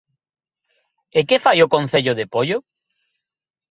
¿E 1.17 1.19
que 1.27 1.41
fai 1.43 1.57
o 1.61 1.71
Concello 1.75 2.13
de 2.19 2.25
Poio? 2.33 2.57